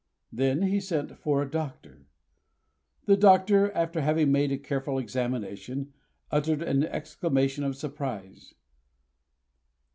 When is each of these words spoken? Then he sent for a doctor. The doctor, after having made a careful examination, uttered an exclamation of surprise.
Then 0.33 0.63
he 0.63 0.79
sent 0.79 1.15
for 1.19 1.43
a 1.43 1.47
doctor. 1.51 2.07
The 3.05 3.15
doctor, 3.15 3.71
after 3.73 4.01
having 4.01 4.31
made 4.31 4.51
a 4.51 4.57
careful 4.57 4.97
examination, 4.97 5.93
uttered 6.31 6.63
an 6.63 6.83
exclamation 6.85 7.63
of 7.63 7.75
surprise. 7.75 8.55